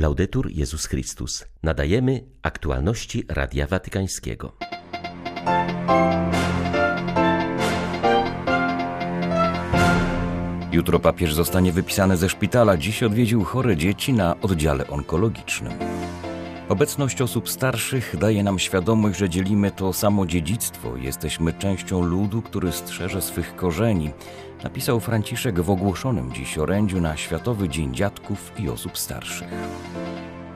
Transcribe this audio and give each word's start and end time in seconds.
Laudetur 0.00 0.50
Jezus 0.50 0.86
Chrystus. 0.86 1.44
Nadajemy 1.62 2.24
aktualności 2.42 3.24
Radia 3.28 3.66
Watykańskiego. 3.66 4.52
Jutro 10.72 10.98
papież 10.98 11.34
zostanie 11.34 11.72
wypisany 11.72 12.16
ze 12.16 12.28
szpitala. 12.28 12.76
Dziś 12.76 13.02
odwiedził 13.02 13.44
chore 13.44 13.76
dzieci 13.76 14.12
na 14.12 14.40
oddziale 14.40 14.86
onkologicznym. 14.86 15.72
Obecność 16.68 17.22
osób 17.22 17.48
starszych 17.48 18.16
daje 18.16 18.42
nam 18.42 18.58
świadomość, 18.58 19.18
że 19.18 19.28
dzielimy 19.28 19.70
to 19.70 19.92
samo 19.92 20.26
dziedzictwo. 20.26 20.96
Jesteśmy 20.96 21.52
częścią 21.52 22.02
ludu, 22.02 22.42
który 22.42 22.72
strzeże 22.72 23.22
swych 23.22 23.56
korzeni, 23.56 24.10
napisał 24.64 25.00
Franciszek 25.00 25.60
w 25.60 25.70
ogłoszonym 25.70 26.32
dziś 26.32 26.58
orędziu 26.58 27.00
na 27.00 27.16
Światowy 27.16 27.68
Dzień 27.68 27.94
Dziadków 27.94 28.52
i 28.58 28.68
Osób 28.68 28.98
Starszych. 28.98 29.48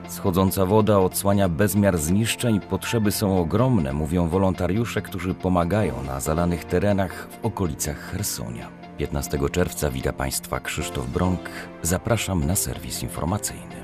Schodząca 0.07 0.65
woda 0.65 0.99
odsłania 0.99 1.49
bezmiar 1.49 1.97
zniszczeń, 1.97 2.59
potrzeby 2.59 3.11
są 3.11 3.39
ogromne, 3.39 3.93
mówią 3.93 4.29
wolontariusze, 4.29 5.01
którzy 5.01 5.33
pomagają 5.33 6.03
na 6.03 6.19
zalanych 6.19 6.65
terenach 6.65 7.27
w 7.31 7.45
okolicach 7.45 7.97
Hersonia. 8.11 8.69
15 8.97 9.39
czerwca 9.51 9.91
wita 9.91 10.13
Państwa 10.13 10.59
Krzysztof 10.59 11.07
Bronk. 11.07 11.49
Zapraszam 11.81 12.47
na 12.47 12.55
serwis 12.55 13.03
informacyjny. 13.03 13.75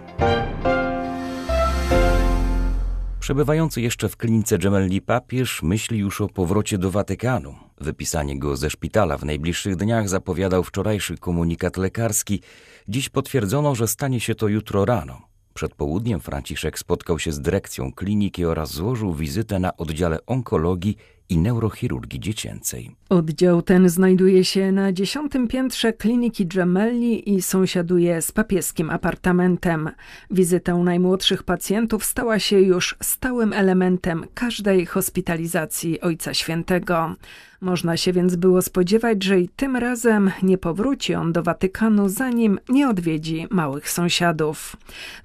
Przebywający 3.22 3.82
jeszcze 3.82 4.10
w 4.10 4.18
klinice 4.18 4.58
Gemelli 4.58 5.02
papież 5.02 5.64
myśli 5.64 6.00
już 6.00 6.22
o 6.22 6.28
powrocie 6.28 6.78
do 6.78 6.92
Watykanu. 6.92 7.56
Wypisanie 7.82 8.40
go 8.40 8.58
ze 8.58 8.70
szpitala 8.70 9.18
w 9.18 9.26
najbliższych 9.26 9.76
dniach 9.76 10.10
zapowiadał 10.10 10.64
wczorajszy 10.64 11.18
komunikat 11.18 11.78
lekarski. 11.78 12.42
Dziś 12.88 13.10
potwierdzono, 13.10 13.76
że 13.76 13.88
stanie 13.88 14.20
się 14.20 14.36
to 14.36 14.48
jutro 14.48 14.86
rano. 14.86 15.22
Przed 15.54 15.76
południem 15.76 16.20
Franciszek 16.20 16.80
spotkał 16.80 17.20
się 17.20 17.32
z 17.32 17.42
dyrekcją 17.42 17.94
kliniki 17.94 18.46
oraz 18.46 18.74
złożył 18.74 19.14
wizytę 19.14 19.60
na 19.60 19.78
oddziale 19.78 20.26
onkologii 20.26 20.98
i 21.32 21.38
neurochirurgii 21.38 22.20
dziecięcej. 22.20 22.92
Oddział 23.10 23.62
ten 23.62 23.90
znajduje 23.90 24.44
się 24.44 24.72
na 24.72 24.94
dziesiątym 24.94 25.48
piętrze 25.48 25.94
kliniki 25.94 26.48
Gemelli 26.48 27.34
i 27.34 27.42
sąsiaduje 27.42 28.22
z 28.22 28.32
papieskim 28.32 28.90
apartamentem. 28.90 29.90
Wizyta 30.32 30.78
najmłodszych 30.78 31.44
pacjentów 31.44 32.06
stała 32.06 32.40
się 32.40 32.60
już 32.60 32.96
stałym 33.04 33.54
elementem 33.54 34.26
każdej 34.34 34.86
hospitalizacji 34.86 36.02
Ojca 36.02 36.34
Świętego. 36.34 37.16
Można 37.62 37.98
się 37.98 38.14
więc 38.14 38.36
było 38.36 38.62
spodziewać, 38.62 39.24
że 39.24 39.40
i 39.40 39.50
tym 39.50 39.76
razem 39.76 40.32
nie 40.44 40.58
powróci 40.58 41.16
on 41.16 41.34
do 41.34 41.44
Watykanu, 41.44 42.10
zanim 42.10 42.60
nie 42.70 42.90
odwiedzi 42.90 43.48
małych 43.50 43.90
sąsiadów. 43.90 44.76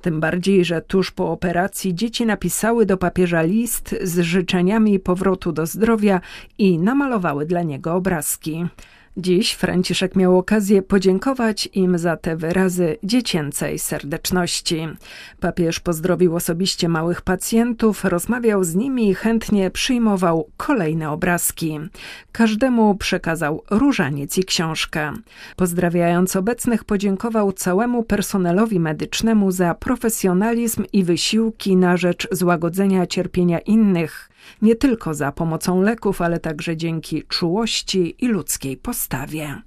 Tym 0.02 0.20
bardziej, 0.20 0.64
że 0.64 0.82
tuż 0.82 1.10
po 1.10 1.30
operacji 1.30 1.94
dzieci 1.94 2.26
napisały 2.26 2.86
do 2.86 2.96
papieża 2.96 3.42
list 3.42 3.94
z 4.02 4.20
życzeniami 4.20 5.00
powrotu 5.00 5.52
do 5.52 5.66
zdrowia 5.66 5.95
i 6.58 6.78
namalowały 6.78 7.47
dla 7.47 7.62
niego 7.62 7.94
obrazki. 7.94 8.66
Dziś 9.19 9.52
Franciszek 9.52 10.16
miał 10.16 10.38
okazję 10.38 10.83
podziękować 10.83 11.69
im 11.72 11.98
za 11.98 12.16
te 12.16 12.36
wyrazy 12.36 12.97
dziecięcej 13.03 13.78
serdeczności. 13.78 14.88
Papież 15.41 15.80
pozdrowił 15.80 16.36
osobiście 16.36 16.88
małych 16.88 17.22
pacjentów, 17.22 18.05
rozmawiał 18.05 18.64
z 18.64 18.75
nimi 18.75 19.08
i 19.08 19.14
chętnie 19.14 19.70
przyjmował 19.70 20.50
kolejne 20.56 21.11
obrazki. 21.11 21.78
Każdemu 22.33 22.94
przekazał 22.94 23.62
różaniec 23.70 24.38
i 24.38 24.44
książkę. 24.44 25.12
Pozdrawiając 25.56 26.36
obecnych, 26.36 26.84
podziękował 26.84 27.53
całemu 27.53 28.03
personelowi 28.03 28.81
medycznemu 28.81 29.50
za 29.50 29.75
profesjonalizm 29.75 30.84
i 30.92 31.05
wysiłki 31.05 31.77
na 31.77 31.97
rzecz 31.97 32.28
złagodzenia 32.33 33.06
cierpienia 33.06 33.58
innych 33.58 34.31
nie 34.62 34.77
tylko 34.77 35.14
za 35.14 35.33
pomocą 35.33 35.83
leków, 35.83 36.22
ale 36.22 36.41
także 36.41 36.77
dzięki 36.77 37.22
czułości 37.22 38.25
i 38.25 38.28
ludzkiej 38.28 38.76
postawie. 38.76 39.62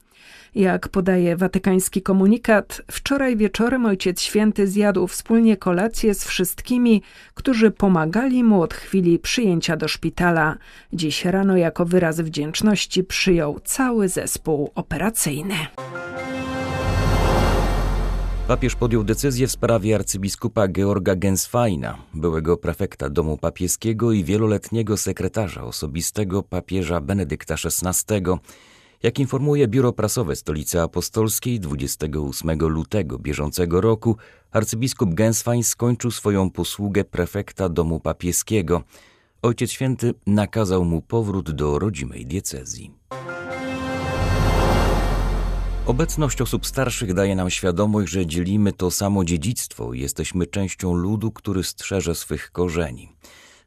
Jak 0.55 0.87
podaje 0.87 1.35
watykański 1.35 2.01
komunikat, 2.01 2.81
wczoraj 2.91 3.37
wieczorem 3.37 3.85
Ojciec 3.85 4.21
Święty 4.21 4.67
zjadł 4.67 5.07
wspólnie 5.07 5.57
kolację 5.57 6.13
z 6.13 6.23
wszystkimi, 6.23 7.01
którzy 7.33 7.71
pomagali 7.71 8.43
mu 8.43 8.61
od 8.61 8.73
chwili 8.73 9.19
przyjęcia 9.19 9.77
do 9.77 9.87
szpitala. 9.87 10.57
Dziś 10.93 11.25
rano 11.25 11.57
jako 11.57 11.85
wyraz 11.85 12.21
wdzięczności 12.21 13.03
przyjął 13.03 13.59
cały 13.63 14.09
zespół 14.09 14.71
operacyjny. 14.75 15.55
Papież 18.49 18.75
podjął 18.75 19.03
decyzję 19.03 19.47
w 19.47 19.51
sprawie 19.51 19.95
arcybiskupa 19.95 20.67
Georga 20.67 21.15
Gensweina, 21.15 21.97
byłego 22.13 22.57
prefekta 22.57 23.09
domu 23.09 23.37
papieskiego 23.37 24.11
i 24.11 24.23
wieloletniego 24.23 24.97
sekretarza 24.97 25.63
osobistego 25.63 26.43
papieża 26.43 27.01
Benedykta 27.01 27.53
XVI. 27.53 28.21
Jak 29.03 29.19
informuje 29.19 29.67
biuro 29.67 29.93
prasowe 29.93 30.35
Stolicy 30.35 30.81
Apostolskiej 30.81 31.59
28 31.59 32.59
lutego 32.59 33.19
bieżącego 33.19 33.81
roku, 33.81 34.17
arcybiskup 34.51 35.13
Genswein 35.13 35.63
skończył 35.63 36.11
swoją 36.11 36.49
posługę 36.49 37.03
prefekta 37.03 37.69
domu 37.69 37.99
papieskiego. 37.99 38.83
Ojciec 39.41 39.71
Święty 39.71 40.13
nakazał 40.27 40.85
mu 40.85 41.01
powrót 41.01 41.51
do 41.51 41.79
rodzimej 41.79 42.25
diecezji. 42.25 42.91
Obecność 45.89 46.41
osób 46.41 46.65
starszych 46.65 47.13
daje 47.13 47.35
nam 47.35 47.49
świadomość, 47.49 48.11
że 48.11 48.25
dzielimy 48.25 48.73
to 48.73 48.91
samo 48.91 49.25
dziedzictwo 49.25 49.93
i 49.93 49.99
jesteśmy 49.99 50.47
częścią 50.47 50.93
ludu, 50.93 51.31
który 51.31 51.63
strzeże 51.63 52.15
swych 52.15 52.51
korzeni. 52.51 53.11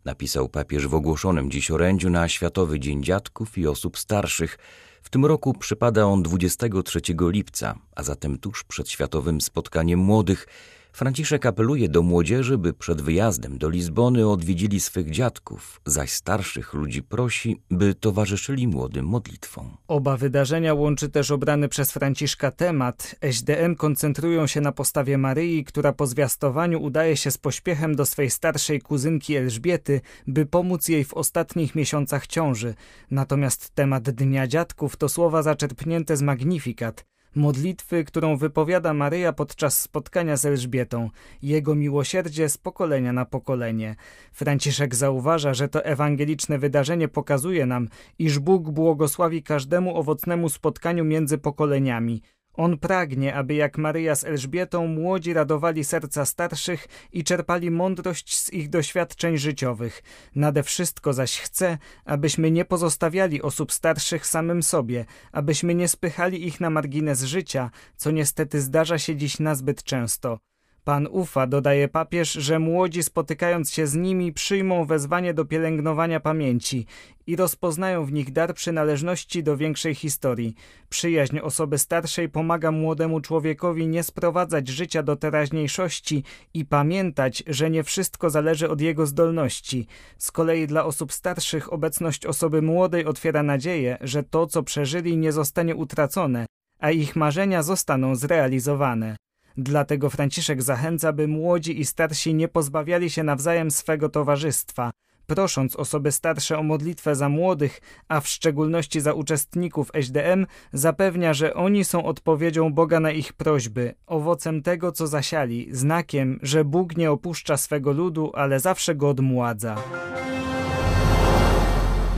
Napisał 0.05 0.49
papież 0.49 0.87
w 0.87 0.95
ogłoszonym 0.95 1.51
dziś 1.51 1.71
orędziu 1.71 2.11
na 2.11 2.29
Światowy 2.29 2.81
Dzień 2.81 3.03
Dziadków 3.03 3.59
i 3.59 3.67
Osób 3.67 3.99
Starszych. 3.99 4.59
W 5.03 5.11
tym 5.11 5.27
roku 5.27 5.55
przypada 5.55 6.05
on 6.05 6.23
23 6.23 7.01
lipca, 7.21 7.79
a 7.97 8.03
zatem 8.03 8.39
tuż 8.39 8.65
przed 8.65 8.91
Światowym 8.91 9.41
Spotkaniem 9.41 10.01
Młodych, 10.01 10.47
Franciszek 10.93 11.47
apeluje 11.47 11.89
do 11.89 12.03
młodzieży, 12.03 12.59
by 12.59 12.73
przed 12.73 13.03
wyjazdem 13.03 13.59
do 13.59 13.69
Lizbony 13.69 14.29
odwiedzili 14.29 14.81
swych 14.81 15.11
dziadków, 15.11 15.81
zaś 15.87 16.13
starszych 16.13 16.75
ludzi 16.75 17.03
prosi, 17.03 17.63
by 17.71 17.95
towarzyszyli 17.95 18.69
młodym 18.69 19.07
modlitwą. 19.07 19.77
Oba 19.89 20.17
wydarzenia 20.17 20.75
łączy 20.75 21.09
też 21.09 21.31
obrany 21.31 21.69
przez 21.69 21.93
Franciszka 21.93 22.51
temat. 22.51 23.15
SDN 23.21 23.77
koncentrują 23.77 24.47
się 24.47 24.61
na 24.61 24.73
postawie 24.73 25.19
Maryi, 25.19 25.65
która 25.65 25.93
po 25.93 26.07
zwiastowaniu 26.07 26.83
udaje 26.83 27.17
się 27.17 27.31
z 27.31 27.39
pośpiechem 27.39 27.97
do 27.97 28.07
swej 28.07 28.31
starszej 28.31 28.81
kuzynki 28.81 29.37
Elżbiety, 29.37 30.01
by 30.27 30.47
pomóc 30.47 30.89
jej 30.89 31.05
w 31.05 31.15
ostatnich 31.15 31.75
miesiącach 31.75 32.27
ciąży. 32.27 32.75
Natomiast 33.11 33.71
temat 33.71 34.11
Dnia 34.11 34.47
Dziadków 34.47 34.97
to 34.97 35.09
słowa 35.09 35.43
zaczerpnięte 35.43 36.17
z 36.17 36.23
Magnifikat 36.23 37.05
modlitwy, 37.35 38.05
którą 38.05 38.37
wypowiada 38.37 38.95
Maryja 38.95 39.33
podczas 39.33 39.81
spotkania 39.81 40.37
z 40.37 40.45
Elżbietą, 40.45 41.11
jego 41.43 41.75
miłosierdzie 41.75 42.49
z 42.49 42.59
pokolenia 42.59 43.13
na 43.13 43.25
pokolenie. 43.25 43.97
Franciszek 44.33 44.95
zauważa, 44.95 45.55
że 45.55 45.69
to 45.69 45.85
ewangeliczne 45.85 46.59
wydarzenie 46.59 47.09
pokazuje 47.09 47.67
nam, 47.67 47.89
iż 48.19 48.39
Bóg 48.39 48.71
błogosławi 48.71 49.43
każdemu 49.43 49.97
owocnemu 49.97 50.49
spotkaniu 50.49 51.05
między 51.05 51.39
pokoleniami, 51.39 52.23
on 52.55 52.79
pragnie, 52.79 53.35
aby 53.35 53.55
jak 53.55 53.79
Maryja 53.79 54.17
z 54.17 54.25
Elżbietą 54.25 54.87
młodzi 54.87 55.33
radowali 55.33 55.85
serca 55.85 56.25
starszych 56.25 56.89
i 57.13 57.25
czerpali 57.25 57.71
mądrość 57.71 58.37
z 58.39 58.53
ich 58.53 58.71
doświadczeń 58.71 59.39
życiowych. 59.39 60.03
Nade 60.35 60.63
wszystko 60.63 61.13
zaś 61.13 61.39
chce, 61.39 61.79
abyśmy 62.05 62.51
nie 62.51 62.65
pozostawiali 62.65 63.43
osób 63.43 63.73
starszych 63.73 64.27
samym 64.27 64.63
sobie, 64.63 65.05
abyśmy 65.33 65.75
nie 65.75 65.89
spychali 65.89 66.47
ich 66.47 66.61
na 66.61 66.71
margines 66.71 67.23
życia, 67.23 67.71
co 67.97 68.11
niestety 68.11 68.61
zdarza 68.61 68.99
się 68.99 69.17
dziś 69.17 69.39
nazbyt 69.39 69.83
często. 69.83 70.52
Pan 70.85 71.09
ufa, 71.11 71.47
dodaje 71.47 71.89
papież, 71.89 72.33
że 72.33 72.59
młodzi 72.59 73.03
spotykając 73.03 73.71
się 73.71 73.87
z 73.87 73.95
nimi 73.95 74.33
przyjmą 74.33 74.85
wezwanie 74.85 75.35
do 75.35 75.45
pielęgnowania 75.45 76.21
pamięci 76.21 76.87
i 77.27 77.37
rozpoznają 77.37 78.05
w 78.05 78.13
nich 78.13 78.33
dar 78.33 78.55
przynależności 78.55 79.43
do 79.43 79.57
większej 79.57 79.95
historii. 79.95 80.55
Przyjaźń 80.89 81.39
osoby 81.39 81.79
starszej 81.79 82.29
pomaga 82.29 82.71
młodemu 82.71 83.21
człowiekowi 83.21 83.89
nie 83.89 84.03
sprowadzać 84.03 84.69
życia 84.69 85.03
do 85.03 85.17
teraźniejszości 85.17 86.25
i 86.55 86.65
pamiętać, 86.65 87.43
że 87.47 87.71
nie 87.71 87.83
wszystko 87.83 88.31
zależy 88.31 88.71
od 88.71 88.81
jego 88.81 89.07
zdolności. 89.07 89.87
Z 90.19 90.33
kolei 90.33 90.67
dla 90.67 90.85
osób 90.85 91.13
starszych 91.13 91.73
obecność 91.73 92.27
osoby 92.27 92.63
młodej 92.63 93.05
otwiera 93.05 93.43
nadzieję, 93.43 93.99
że 94.01 94.23
to, 94.23 94.47
co 94.47 94.63
przeżyli, 94.63 95.17
nie 95.17 95.33
zostanie 95.33 95.77
utracone, 95.77 96.47
a 96.79 96.91
ich 96.91 97.17
marzenia 97.17 97.63
zostaną 97.63 98.15
zrealizowane. 98.17 99.17
Dlatego 99.57 100.11
Franciszek 100.11 100.63
zachęca, 100.63 101.13
by 101.13 101.29
młodzi 101.29 101.81
i 101.81 101.85
starsi 101.85 102.35
nie 102.35 102.49
pozbawiali 102.49 103.11
się 103.11 103.23
nawzajem 103.23 103.71
swego 103.71 104.09
towarzystwa. 104.09 104.91
prosząc 105.27 105.77
osoby 105.77 106.13
starsze 106.13 106.59
o 106.59 106.63
modlitwę 106.63 107.15
za 107.15 107.29
młodych, 107.29 107.81
a 108.09 108.21
w 108.21 108.29
szczególności 108.29 109.01
za 109.01 109.13
uczestników 109.13 109.91
SDM, 109.95 110.47
zapewnia, 110.73 111.35
że 111.35 111.55
oni 111.55 111.85
są 111.85 112.05
odpowiedzią 112.05 112.73
Boga 112.73 113.01
na 113.01 113.11
ich 113.11 113.33
prośby, 113.33 113.95
owocem 114.07 114.63
tego, 114.63 114.93
co 114.93 115.07
zasiali, 115.07 115.69
znakiem, 115.71 116.39
że 116.43 116.65
Bóg 116.65 116.97
nie 116.97 117.11
opuszcza 117.11 117.57
swego 117.57 117.93
ludu, 117.93 118.33
ale 118.35 118.61
zawsze 118.61 118.95
go 118.95 119.09
odmładza. 119.09 119.77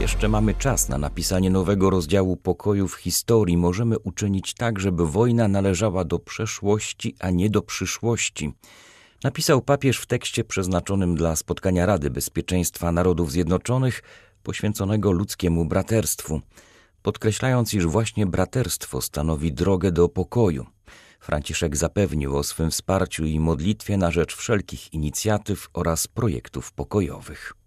Jeszcze 0.00 0.28
mamy 0.28 0.54
czas 0.54 0.88
na 0.88 0.98
napisanie 0.98 1.50
nowego 1.50 1.90
rozdziału 1.90 2.36
pokoju 2.36 2.88
w 2.88 2.94
historii. 2.94 3.56
Możemy 3.56 3.98
uczynić 3.98 4.54
tak, 4.54 4.80
żeby 4.80 5.06
wojna 5.06 5.48
należała 5.48 6.04
do 6.04 6.18
przeszłości, 6.18 7.16
a 7.18 7.30
nie 7.30 7.50
do 7.50 7.62
przyszłości. 7.62 8.52
Napisał 9.24 9.62
papież 9.62 9.98
w 9.98 10.06
tekście 10.06 10.44
przeznaczonym 10.44 11.14
dla 11.14 11.36
spotkania 11.36 11.86
Rady 11.86 12.10
Bezpieczeństwa 12.10 12.92
Narodów 12.92 13.32
Zjednoczonych, 13.32 14.02
poświęconego 14.42 15.12
ludzkiemu 15.12 15.64
braterstwu, 15.64 16.40
podkreślając, 17.02 17.74
iż 17.74 17.86
właśnie 17.86 18.26
braterstwo 18.26 19.00
stanowi 19.02 19.52
drogę 19.52 19.92
do 19.92 20.08
pokoju. 20.08 20.66
Franciszek 21.20 21.76
zapewnił 21.76 22.36
o 22.36 22.42
swym 22.42 22.70
wsparciu 22.70 23.24
i 23.24 23.40
modlitwie 23.40 23.96
na 23.96 24.10
rzecz 24.10 24.36
wszelkich 24.36 24.92
inicjatyw 24.92 25.68
oraz 25.72 26.06
projektów 26.06 26.72
pokojowych. 26.72 27.63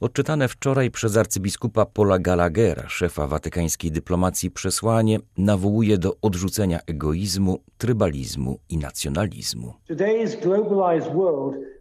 Odczytane 0.00 0.48
wczoraj 0.48 0.90
przez 0.90 1.16
arcybiskupa 1.16 1.86
Paula 1.86 2.18
Gallaghera, 2.18 2.88
szefa 2.88 3.26
watykańskiej 3.26 3.90
dyplomacji 3.92 4.50
przesłanie, 4.50 5.18
nawołuje 5.38 5.98
do 5.98 6.16
odrzucenia 6.22 6.80
egoizmu, 6.86 7.58
trybalizmu 7.78 8.58
i 8.68 8.78
nacjonalizmu. 8.78 9.74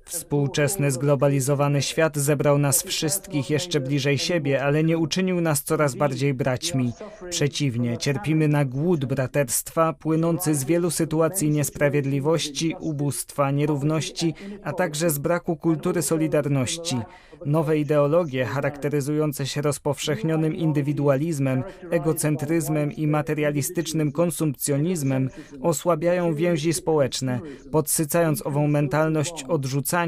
Współczesny 0.09 0.91
zglobalizowany 0.91 1.81
świat 1.81 2.17
zebrał 2.17 2.57
nas 2.57 2.83
wszystkich 2.83 3.49
jeszcze 3.49 3.79
bliżej 3.79 4.17
siebie, 4.17 4.63
ale 4.63 4.83
nie 4.83 4.97
uczynił 4.97 5.41
nas 5.41 5.63
coraz 5.63 5.95
bardziej 5.95 6.33
braćmi. 6.33 6.91
Przeciwnie, 7.29 7.97
cierpimy 7.97 8.47
na 8.47 8.65
głód 8.65 9.05
braterstwa 9.05 9.93
płynący 9.93 10.55
z 10.55 10.63
wielu 10.63 10.91
sytuacji 10.91 11.49
niesprawiedliwości, 11.49 12.75
ubóstwa, 12.79 13.51
nierówności, 13.51 14.33
a 14.63 14.73
także 14.73 15.09
z 15.09 15.19
braku 15.19 15.55
kultury 15.55 16.01
solidarności. 16.01 16.97
Nowe 17.45 17.77
ideologie 17.77 18.45
charakteryzujące 18.45 19.47
się 19.47 19.61
rozpowszechnionym 19.61 20.55
indywidualizmem, 20.55 21.63
egocentryzmem 21.91 22.91
i 22.91 23.07
materialistycznym 23.07 24.11
konsumpcjonizmem 24.11 25.29
osłabiają 25.61 26.33
więzi 26.33 26.73
społeczne, 26.73 27.39
podsycając 27.71 28.45
ową 28.45 28.67
mentalność 28.67 29.43
odrzucania, 29.43 29.98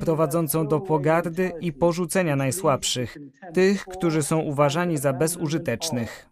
prowadzącą 0.00 0.66
do 0.66 0.80
pogardy 0.80 1.52
i 1.60 1.72
porzucenia 1.72 2.36
najsłabszych, 2.36 3.16
tych, 3.54 3.84
którzy 3.84 4.22
są 4.22 4.38
uważani 4.38 4.98
za 4.98 5.12
bezużytecznych. 5.12 6.30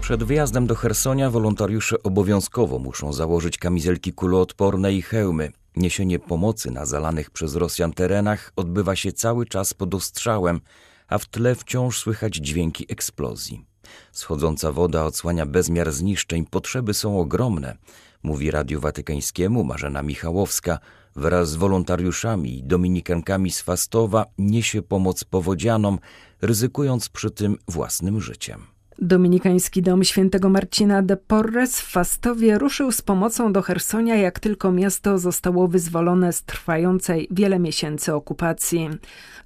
Przed 0.00 0.24
wyjazdem 0.24 0.66
do 0.66 0.74
Hersonia 0.74 1.30
wolontariusze 1.30 2.02
obowiązkowo 2.02 2.78
muszą 2.78 3.12
założyć 3.12 3.58
kamizelki 3.58 4.12
kuloodporne 4.12 4.94
i 4.94 5.02
hełmy. 5.02 5.52
Niesienie 5.76 6.18
pomocy 6.18 6.70
na 6.70 6.86
zalanych 6.86 7.30
przez 7.30 7.54
Rosjan 7.54 7.92
terenach 7.92 8.52
odbywa 8.56 8.96
się 8.96 9.12
cały 9.12 9.46
czas 9.46 9.74
pod 9.74 9.94
ostrzałem, 9.94 10.60
a 11.08 11.18
w 11.18 11.26
tle 11.26 11.54
wciąż 11.54 11.98
słychać 11.98 12.34
dźwięki 12.34 12.86
eksplozji. 12.88 13.67
Schodząca 14.12 14.72
woda 14.72 15.04
odsłania 15.04 15.46
bezmiar 15.46 15.92
zniszczeń, 15.92 16.46
potrzeby 16.46 16.94
są 16.94 17.20
ogromne, 17.20 17.76
mówi 18.22 18.50
Radiu 18.50 18.80
Watykańskiemu 18.80 19.64
Marzena 19.64 20.02
Michałowska. 20.02 20.78
Wraz 21.16 21.50
z 21.50 21.54
wolontariuszami 21.54 22.58
i 22.58 22.62
dominikankami 22.62 23.50
z 23.50 23.60
Fastowa 23.60 24.24
niesie 24.38 24.82
pomoc 24.82 25.24
powodzianom, 25.24 25.98
ryzykując 26.42 27.08
przy 27.08 27.30
tym 27.30 27.56
własnym 27.68 28.20
życiem. 28.20 28.77
Dominikański 29.02 29.82
Dom 29.82 30.04
Świętego 30.04 30.48
Marcina 30.48 31.02
de 31.02 31.16
Porres 31.16 31.80
w 31.80 31.90
Fastowie 31.90 32.58
ruszył 32.58 32.92
z 32.92 33.02
pomocą 33.02 33.52
do 33.52 33.62
Hersonia, 33.62 34.16
jak 34.16 34.40
tylko 34.40 34.72
miasto 34.72 35.18
zostało 35.18 35.68
wyzwolone 35.68 36.32
z 36.32 36.42
trwającej 36.42 37.28
wiele 37.30 37.58
miesięcy 37.58 38.14
okupacji. 38.14 38.88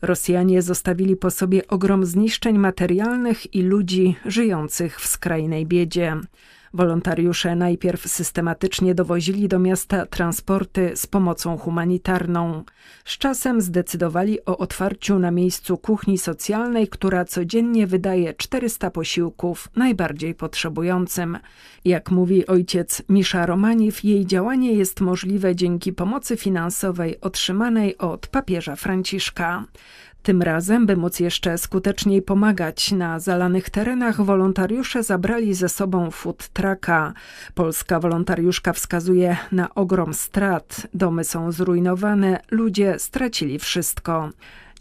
Rosjanie 0.03 0.63
zostawili 0.63 1.17
po 1.17 1.31
sobie 1.31 1.69
ogrom 1.69 2.07
zniszczeń 2.07 2.59
materialnych 2.59 3.55
i 3.55 3.63
ludzi 3.63 4.17
żyjących 4.25 5.01
w 5.01 5.07
skrajnej 5.07 5.67
biedzie. 5.67 6.17
Wolontariusze 6.75 7.57
najpierw 7.57 8.07
systematycznie 8.07 8.95
dowozili 8.95 9.49
do 9.49 9.59
miasta 9.59 10.07
transporty 10.07 10.93
z 10.95 11.07
pomocą 11.07 11.59
humanitarną. 11.59 12.65
Z 13.05 13.19
czasem 13.19 13.61
zdecydowali 13.61 14.45
o 14.45 14.59
otwarciu 14.59 15.19
na 15.19 15.31
miejscu 15.31 15.79
kuchni 15.79 16.19
socjalnej, 16.19 16.89
która 16.89 17.25
codziennie 17.25 17.87
wydaje 17.87 18.35
400 18.35 18.91
posiłków 18.91 19.69
najbardziej 19.77 20.35
potrzebującym. 20.35 21.39
Jak 21.85 22.11
mówi 22.11 22.47
ojciec 22.47 23.03
Misza 23.09 23.47
Romaniw, 23.47 24.05
jej 24.05 24.27
działanie 24.27 24.73
jest 24.73 25.01
możliwe 25.01 25.57
dzięki 25.57 25.93
pomocy 25.93 26.37
finansowej 26.37 27.21
otrzymanej 27.21 27.99
od 27.99 28.27
papieża 28.27 28.77
Franciszka. 28.77 29.65
Tym 30.23 30.43
razem, 30.43 30.87
by 30.87 30.97
móc 30.97 31.21
jeszcze 31.21 31.59
skuteczniej 31.59 32.23
pomagać 32.23 32.93
na 32.93 33.21
zalanych 33.21 33.71
terenach, 33.71 34.21
wolontariusze 34.21 35.03
zabrali 35.03 35.55
ze 35.55 35.69
sobą 35.69 36.11
food 36.11 36.49
trucka. 36.49 37.13
Polska 37.55 38.01
wolontariuszka 38.01 38.73
wskazuje 38.73 39.37
na 39.53 39.75
ogrom 39.75 40.15
strat. 40.15 40.87
Domy 40.95 41.25
są 41.25 41.53
zrujnowane, 41.53 42.41
ludzie 42.51 42.99
stracili 42.99 43.59
wszystko. 43.59 44.31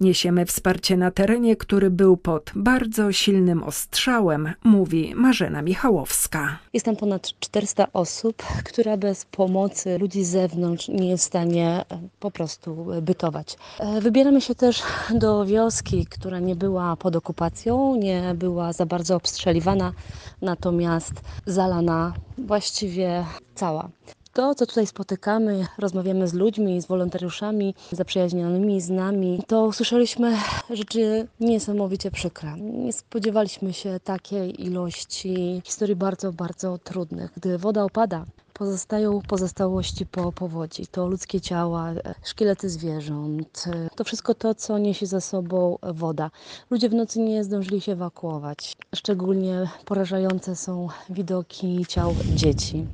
Niesiemy 0.01 0.45
wsparcie 0.45 0.97
na 0.97 1.11
terenie, 1.11 1.55
który 1.55 1.89
był 1.89 2.17
pod 2.17 2.51
bardzo 2.55 3.11
silnym 3.11 3.63
ostrzałem, 3.63 4.53
mówi 4.63 5.15
Marzena 5.15 5.61
Michałowska. 5.61 6.59
Jest 6.73 6.85
tam 6.85 6.95
ponad 6.95 7.33
400 7.39 7.93
osób, 7.93 8.43
która 8.65 8.97
bez 8.97 9.25
pomocy 9.25 9.97
ludzi 9.97 10.23
z 10.23 10.29
zewnątrz 10.29 10.87
nie 10.87 11.09
jest 11.09 11.23
w 11.23 11.27
stanie 11.27 11.85
e, 11.89 11.99
po 12.19 12.31
prostu 12.31 12.87
bytować. 13.01 13.57
E, 13.79 14.01
wybieramy 14.01 14.41
się 14.41 14.55
też 14.55 14.83
do 15.13 15.45
wioski, 15.45 16.05
która 16.05 16.39
nie 16.39 16.55
była 16.55 16.95
pod 16.95 17.15
okupacją, 17.15 17.95
nie 17.95 18.33
była 18.35 18.73
za 18.73 18.85
bardzo 18.85 19.15
obstrzeliwana, 19.15 19.93
natomiast 20.41 21.13
zalana 21.45 22.13
właściwie 22.37 23.25
cała. 23.55 23.89
To, 24.33 24.55
co 24.55 24.65
tutaj 24.65 24.87
spotykamy, 24.87 25.67
rozmawiamy 25.77 26.27
z 26.27 26.33
ludźmi, 26.33 26.81
z 26.81 26.85
wolontariuszami 26.85 27.75
zaprzyjaźnionymi 27.91 28.81
z 28.81 28.89
nami, 28.89 29.43
to 29.47 29.65
usłyszeliśmy 29.65 30.37
rzeczy 30.69 31.27
niesamowicie 31.39 32.11
przykre. 32.11 32.57
Nie 32.57 32.93
spodziewaliśmy 32.93 33.73
się 33.73 33.99
takiej 34.03 34.65
ilości 34.65 35.61
historii 35.65 35.95
bardzo, 35.95 36.33
bardzo 36.33 36.77
trudnych. 36.77 37.31
Gdy 37.37 37.57
woda 37.57 37.83
opada, 37.83 38.25
pozostają 38.53 39.21
pozostałości 39.21 40.05
po 40.05 40.31
powodzi. 40.31 40.87
To 40.87 41.07
ludzkie 41.07 41.41
ciała, 41.41 41.93
szkielety 42.23 42.69
zwierząt, 42.69 43.65
to 43.95 44.03
wszystko 44.03 44.35
to, 44.35 44.55
co 44.55 44.77
niesie 44.77 45.05
za 45.05 45.21
sobą 45.21 45.77
woda. 45.93 46.31
Ludzie 46.69 46.89
w 46.89 46.93
nocy 46.93 47.19
nie 47.19 47.43
zdążyli 47.43 47.81
się 47.81 47.91
ewakuować. 47.91 48.77
Szczególnie 48.95 49.69
porażające 49.85 50.55
są 50.55 50.87
widoki 51.09 51.85
ciał 51.85 52.15
dzieci. 52.35 52.85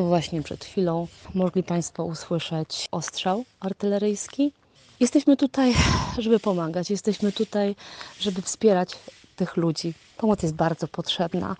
Właśnie 0.00 0.42
przed 0.42 0.64
chwilą 0.64 1.06
mogli 1.34 1.62
Państwo 1.62 2.04
usłyszeć 2.04 2.88
ostrzał 2.90 3.44
artyleryjski. 3.60 4.52
Jesteśmy 5.00 5.36
tutaj, 5.36 5.74
żeby 6.18 6.40
pomagać, 6.40 6.90
jesteśmy 6.90 7.32
tutaj, 7.32 7.76
żeby 8.20 8.42
wspierać 8.42 8.90
tych 9.36 9.56
ludzi. 9.56 9.94
Pomoc 10.16 10.42
jest 10.42 10.54
bardzo 10.54 10.88
potrzebna. 10.88 11.56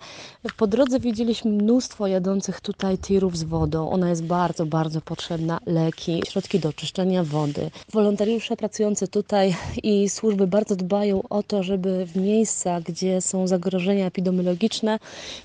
Po 0.57 0.67
drodze 0.67 0.99
widzieliśmy 0.99 1.51
mnóstwo 1.51 2.07
jadących 2.07 2.61
tutaj 2.61 2.97
tirów 2.97 3.37
z 3.37 3.43
wodą. 3.43 3.89
Ona 3.89 4.09
jest 4.09 4.23
bardzo, 4.23 4.65
bardzo 4.65 5.01
potrzebna. 5.01 5.59
Leki, 5.65 6.23
środki 6.29 6.59
do 6.59 6.69
oczyszczania 6.69 7.23
wody. 7.23 7.71
Wolontariusze 7.91 8.57
pracujący 8.57 9.07
tutaj 9.07 9.55
i 9.83 10.09
służby 10.09 10.47
bardzo 10.47 10.75
dbają 10.75 11.23
o 11.29 11.43
to, 11.43 11.63
żeby 11.63 12.05
w 12.05 12.15
miejsca, 12.15 12.81
gdzie 12.81 13.21
są 13.21 13.47
zagrożenia 13.47 14.05
epidemiologiczne, 14.05 14.99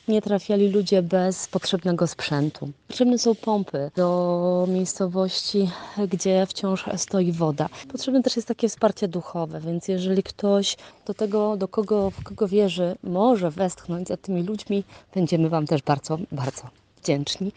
nie 0.08 0.22
trafiali 0.22 0.68
ludzie 0.68 1.02
bez 1.02 1.48
potrzebnego 1.48 2.06
sprzętu. 2.06 2.68
Potrzebne 2.88 3.18
są 3.18 3.34
pompy 3.34 3.90
do 3.96 4.66
miejscowości, 4.68 5.70
gdzie 6.08 6.46
wciąż 6.46 6.84
stoi 6.96 7.32
woda. 7.32 7.68
Potrzebne 7.92 8.22
też 8.22 8.36
jest 8.36 8.48
takie 8.48 8.68
wsparcie 8.68 9.08
duchowe, 9.08 9.60
więc 9.60 9.88
jeżeli 9.88 10.22
ktoś 10.22 10.76
do 11.06 11.14
tego, 11.14 11.56
do 11.56 11.68
kogo, 11.68 12.10
w 12.10 12.24
kogo 12.24 12.48
wierzy, 12.48 12.96
może 13.02 13.50
westchnąć 13.50 14.09
za 14.09 14.17
tymi 14.17 14.43
ludźmi, 14.43 14.85
będziemy 15.14 15.49
Wam 15.49 15.67
też 15.67 15.83
bardzo, 15.83 16.19
bardzo 16.33 16.62
wdzięczni. 17.02 17.52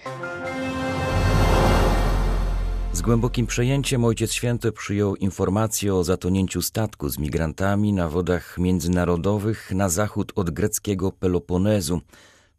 Z 2.93 3.01
głębokim 3.01 3.47
przejęciem 3.47 4.05
Ojciec 4.05 4.33
Święty 4.33 4.71
przyjął 4.71 5.15
informację 5.15 5.95
o 5.95 6.03
zatonięciu 6.03 6.61
statku 6.61 7.09
z 7.09 7.17
migrantami 7.17 7.93
na 7.93 8.09
wodach 8.09 8.57
międzynarodowych 8.57 9.71
na 9.71 9.89
zachód 9.89 10.31
od 10.35 10.49
greckiego 10.49 11.11
Peloponezu. 11.11 12.01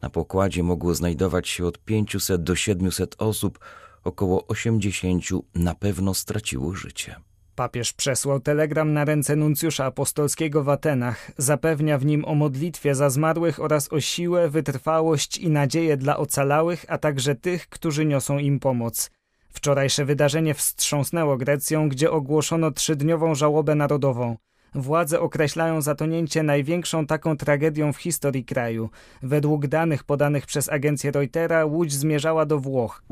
Na 0.03 0.11
pokładzie 0.11 0.62
mogło 0.62 0.95
znajdować 0.95 1.49
się 1.49 1.67
od 1.67 1.79
500 1.79 2.43
do 2.43 2.57
700 2.57 3.15
osób, 3.19 3.59
około 4.05 4.47
80 4.47 5.25
na 5.55 5.75
pewno 5.75 6.15
straciło 6.15 6.75
życie. 6.75 7.17
Papież 7.54 7.92
przesłał 7.92 8.40
telegram 8.40 8.92
na 8.92 9.04
ręce 9.04 9.37
nuncjusza 9.37 9.85
apostolskiego 9.85 10.64
w 10.64 10.68
Atenach. 10.68 11.30
Zapewnia 11.38 11.99
w 11.99 12.04
nim 12.04 12.25
o 12.25 12.35
modlitwie 12.35 12.94
za 12.94 13.11
zmarłych 13.11 13.61
oraz 13.61 13.92
o 13.92 14.00
siłę, 14.00 14.49
wytrwałość 14.49 15.38
i 15.38 15.50
nadzieję 15.50 15.97
dla 15.97 16.16
ocalałych, 16.16 16.85
a 16.88 16.99
także 16.99 17.35
tych, 17.35 17.68
którzy 17.68 18.04
niosą 18.04 18.38
im 18.38 18.61
pomoc. 18.61 19.11
Wczorajsze 19.49 20.04
wydarzenie 20.04 20.54
wstrząsnęło 20.54 21.37
Grecją, 21.37 21.88
gdzie 21.88 22.11
ogłoszono 22.11 22.71
trzydniową 22.71 23.35
żałobę 23.35 23.75
narodową. 23.75 24.37
Władze 24.75 25.21
określają 25.21 25.82
zatonięcie 25.82 26.42
największą 26.42 27.06
taką 27.06 27.37
tragedią 27.37 27.92
w 27.92 27.97
historii 27.97 28.44
kraju. 28.44 28.90
Według 29.23 29.66
danych 29.66 30.04
podanych 30.04 30.47
przez 30.47 30.68
agencję 30.68 31.11
Reutera 31.11 31.64
łódź 31.64 31.92
zmierzała 31.92 32.47
do 32.47 32.59
Włoch. 32.59 33.02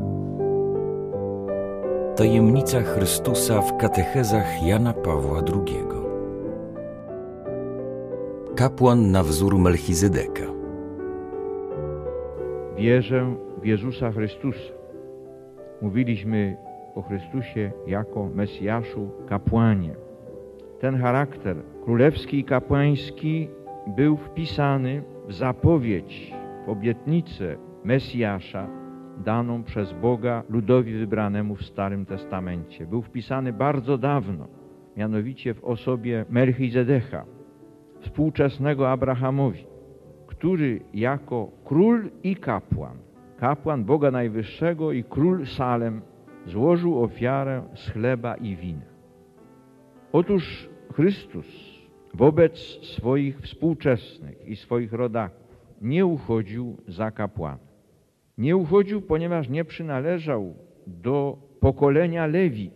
Tajemnica 2.21 2.83
Chrystusa 2.83 3.61
w 3.61 3.77
katechezach 3.77 4.63
Jana 4.63 4.93
Pawła 4.93 5.39
II. 5.39 5.85
Kapłan 8.57 9.11
na 9.11 9.23
wzór 9.23 9.59
Melchizedeka. 9.59 10.45
Wierzę 12.77 13.35
w 13.63 13.67
Jezusa 13.67 14.13
Chrystusa. 14.13 14.73
Mówiliśmy 15.83 16.57
o 16.95 17.03
Chrystusie 17.03 17.73
jako 17.87 18.29
Mesjaszu, 18.35 19.11
kapłanie. 19.29 19.95
Ten 20.81 20.99
charakter 20.99 21.57
królewski 21.85 22.39
i 22.39 22.45
kapłański 22.45 23.49
był 23.87 24.17
wpisany 24.17 25.03
w 25.29 25.33
zapowiedź, 25.33 26.35
w 26.67 26.71
obietnicę 26.71 27.57
Mesjasza 27.85 28.80
daną 29.21 29.63
przez 29.63 29.93
Boga 29.93 30.43
ludowi 30.49 30.95
wybranemu 30.95 31.57
w 31.57 31.65
Starym 31.65 32.07
Testamencie. 32.07 32.87
Był 32.87 33.03
wpisany 33.03 33.53
bardzo 33.53 33.99
dawno, 33.99 34.49
mianowicie 34.97 35.55
w 35.55 35.65
osobie 35.65 36.25
Melchizedecha, 36.31 37.25
współczesnego 38.01 38.91
Abrahamowi, 38.91 39.67
który 40.27 40.81
jako 40.95 41.51
król 41.65 42.11
i 42.23 42.37
kapłan, 42.37 42.97
kapłan 43.39 43.85
Boga 43.85 44.11
Najwyższego 44.11 44.93
i 44.93 45.05
król 45.05 45.47
Salem 45.47 46.03
złożył 46.47 47.03
ofiarę 47.03 47.63
z 47.75 47.91
chleba 47.91 48.35
i 48.35 48.57
wina. 48.57 48.91
Otóż 50.13 50.69
Chrystus 50.95 51.47
wobec 52.15 52.59
swoich 52.83 53.41
współczesnych 53.41 54.49
i 54.49 54.57
swoich 54.57 54.93
rodaków 54.93 55.41
nie 55.81 56.07
uchodził 56.07 56.77
za 56.89 57.11
kapłana. 57.11 57.70
Nie 58.41 58.57
uchodził, 58.57 59.03
ponieważ 59.03 59.49
nie 59.49 59.65
przynależał 59.65 60.55
do 60.87 61.39
pokolenia 61.61 62.27
Lewi, 62.27 62.71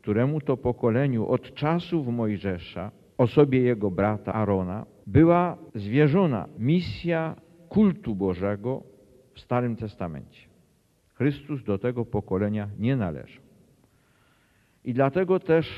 któremu 0.00 0.40
to 0.40 0.56
pokoleniu 0.56 1.26
od 1.26 1.54
czasów 1.54 2.08
Mojżesza, 2.08 2.90
osobie 3.18 3.60
jego 3.60 3.90
brata 3.90 4.32
Arona, 4.32 4.86
była 5.06 5.58
zwierzona 5.74 6.48
misja 6.58 7.36
kultu 7.68 8.14
Bożego 8.14 8.82
w 9.34 9.40
Starym 9.40 9.76
Testamencie. 9.76 10.48
Chrystus 11.14 11.64
do 11.64 11.78
tego 11.78 12.04
pokolenia 12.04 12.68
nie 12.78 12.96
należał. 12.96 13.42
I 14.84 14.94
dlatego 14.94 15.40
też 15.40 15.68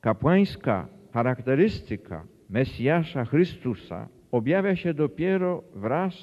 kapłańska 0.00 0.88
charakterystyka 1.12 2.26
Mesjasza 2.50 3.24
Chrystusa 3.24 4.08
objawia 4.30 4.76
się 4.76 4.94
dopiero 4.94 5.62
wraz 5.74 6.14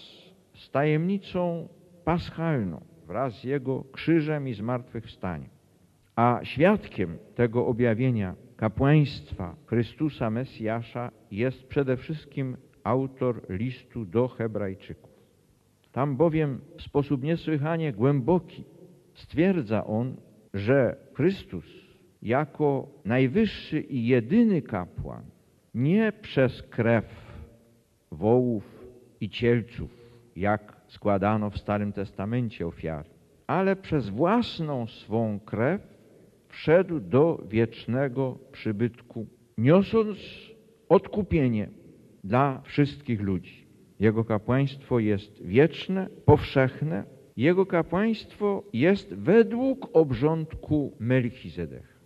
z 0.54 0.72
tajemnicą 0.72 1.68
paschalną, 2.06 2.82
wraz 3.08 3.40
z 3.40 3.44
Jego 3.44 3.84
krzyżem 3.84 4.48
i 4.48 4.54
zmartwychwstaniem. 4.54 5.50
A 6.16 6.40
świadkiem 6.44 7.18
tego 7.36 7.68
objawienia 7.68 8.36
kapłaństwa 8.58 9.56
Chrystusa 9.66 10.30
Mesjasza 10.30 11.12
jest 11.32 11.68
przede 11.68 11.98
wszystkim 11.98 12.58
autor 12.84 13.42
listu 13.50 14.06
do 14.06 14.28
Hebrajczyków. 14.28 15.12
Tam 15.92 16.18
bowiem 16.18 16.62
w 16.78 16.82
sposób 16.82 17.24
niesłychanie 17.24 17.94
głęboki 17.94 18.64
stwierdza 19.14 19.86
on, 19.86 20.16
że 20.54 20.96
Chrystus 21.14 21.66
jako 22.22 22.88
najwyższy 23.06 23.80
i 23.82 24.08
jedyny 24.08 24.62
kapłan 24.62 25.24
nie 25.74 26.12
przez 26.22 26.64
krew 26.64 27.06
wołów 28.12 28.86
i 29.22 29.30
cielców, 29.30 29.90
jak 30.36 30.81
składano 30.92 31.50
w 31.50 31.58
Starym 31.58 31.94
Testamencie 31.94 32.68
ofiary, 32.68 33.10
ale 33.48 33.76
przez 33.76 34.10
własną 34.10 34.88
swą 34.88 35.40
krew 35.46 35.82
wszedł 36.48 37.00
do 37.00 37.44
wiecznego 37.50 38.38
przybytku, 38.52 39.28
niosąc 39.58 40.18
odkupienie 40.90 41.70
dla 42.24 42.62
wszystkich 42.62 43.22
ludzi. 43.22 43.68
Jego 44.00 44.26
kapłaństwo 44.26 45.00
jest 45.00 45.44
wieczne, 45.44 46.08
powszechne. 46.26 47.04
Jego 47.38 47.66
kapłaństwo 47.66 48.64
jest 48.74 49.14
według 49.14 49.90
obrządku 49.94 50.96
Melchizedecha, 51.00 52.00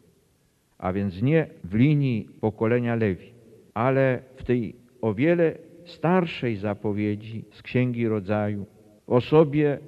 a 0.77 0.93
więc 0.93 1.21
nie 1.21 1.47
w 1.63 1.75
linii 1.75 2.29
pokolenia 2.41 2.95
Lewi, 2.95 3.33
ale 3.73 4.19
w 4.35 4.43
tej 4.43 4.75
o 5.01 5.13
wiele 5.13 5.55
starszej 5.85 6.55
zapowiedzi 6.55 7.45
z 7.51 7.61
Księgi 7.61 8.07
Rodzaju 8.07 8.65
w 9.07 9.09
osobie 9.09 9.79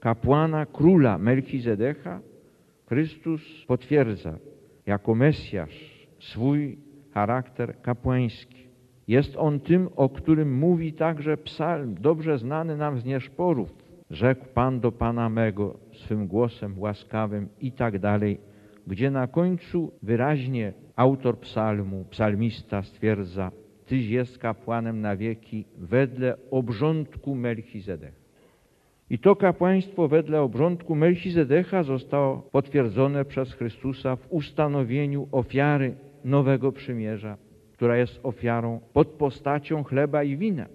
kapłana 0.00 0.66
króla 0.66 1.18
Melchizedecha 1.18 2.20
Chrystus 2.88 3.64
potwierdza 3.66 4.38
jako 4.86 5.14
Mesjasz 5.14 6.06
swój 6.18 6.78
charakter 7.14 7.82
kapłański. 7.82 8.66
Jest 9.08 9.36
on 9.36 9.60
tym, 9.60 9.88
o 9.96 10.08
którym 10.08 10.58
mówi 10.58 10.92
także 10.92 11.36
psalm, 11.36 11.94
dobrze 11.94 12.38
znany 12.38 12.76
nam 12.76 12.98
z 12.98 13.04
nieszporów. 13.04 13.74
Rzekł 14.10 14.46
Pan 14.54 14.80
do 14.80 14.92
Pana 14.92 15.28
mego 15.28 15.78
swym 15.92 16.26
głosem 16.26 16.78
łaskawym 16.78 17.48
i 17.60 17.72
tak 17.72 17.98
dalej, 17.98 18.38
gdzie 18.86 19.10
na 19.10 19.26
końcu 19.26 19.92
wyraźnie 20.02 20.72
autor 20.96 21.38
psalmu, 21.38 22.04
psalmista 22.10 22.82
stwierdza, 22.82 23.50
Tyś 23.86 24.08
jest 24.08 24.38
kapłanem 24.38 25.00
na 25.00 25.16
wieki 25.16 25.64
wedle 25.78 26.36
obrządku 26.50 27.34
Melchizedecha. 27.34 28.26
I 29.10 29.18
to 29.18 29.36
kapłaństwo 29.36 30.08
wedle 30.08 30.40
obrządku 30.40 30.94
Melchizedecha 30.94 31.82
zostało 31.82 32.36
potwierdzone 32.52 33.24
przez 33.24 33.52
Chrystusa 33.52 34.16
w 34.16 34.26
ustanowieniu 34.32 35.28
ofiary 35.32 35.94
nowego 36.24 36.72
przymierza, 36.72 37.36
która 37.72 37.96
jest 37.96 38.20
ofiarą 38.22 38.80
pod 38.92 39.08
postacią 39.08 39.84
chleba 39.84 40.22
i 40.22 40.36
wina. 40.36 40.66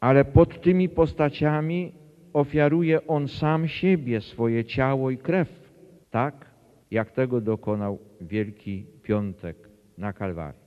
Ale 0.00 0.24
pod 0.24 0.60
tymi 0.60 0.88
postaciami 0.88 1.92
ofiaruje 2.32 3.06
On 3.06 3.28
sam 3.28 3.68
siebie, 3.68 4.20
swoje 4.20 4.64
ciało 4.64 5.10
i 5.10 5.18
krew, 5.18 5.70
tak 6.10 6.46
jak 6.90 7.10
tego 7.10 7.40
dokonał 7.40 7.98
Wielki 8.20 8.86
Piątek 9.02 9.56
na 9.98 10.12
Kalwarii. 10.12 10.60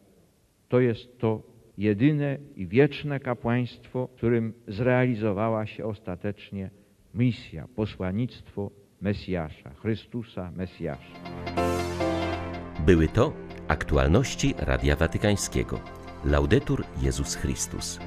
To 0.69 0.79
jest 0.79 1.19
to 1.19 1.52
jedyne 1.77 2.37
i 2.55 2.67
wieczne 2.67 3.19
kapłaństwo, 3.19 4.09
którym 4.17 4.53
zrealizowała 4.67 5.65
się 5.65 5.85
ostatecznie 5.85 6.69
misja, 7.13 7.67
posłanictwo 7.75 8.71
Mesjasza, 9.01 9.69
Chrystusa 9.69 10.51
Mesjasza. 10.51 11.19
Były 12.85 13.07
to 13.07 13.33
aktualności 13.67 14.53
Radia 14.57 14.95
Watykańskiego. 14.95 15.79
Laudetur 16.25 16.83
Jezus 17.01 17.35
Chrystus. 17.35 17.99